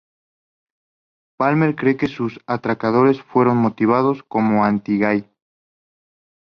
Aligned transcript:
Palmer 1.37 1.75
cree 1.75 1.95
que 1.95 2.07
sus 2.07 2.39
atracadores 2.47 3.21
fueron 3.21 3.57
motivados 3.57 4.23
como 4.23 4.65
anti-gay. 4.65 5.29